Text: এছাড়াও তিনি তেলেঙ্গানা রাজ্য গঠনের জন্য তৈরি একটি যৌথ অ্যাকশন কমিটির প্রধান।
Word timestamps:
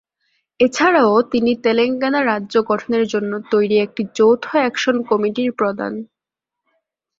এছাড়াও 0.59 1.15
তিনি 1.31 1.51
তেলেঙ্গানা 1.63 2.21
রাজ্য 2.23 2.55
গঠনের 2.69 3.03
জন্য 3.07 3.31
তৈরি 3.51 3.75
একটি 3.77 4.01
যৌথ 4.17 4.43
অ্যাকশন 4.53 4.95
কমিটির 5.03 5.51
প্রধান। 5.51 5.93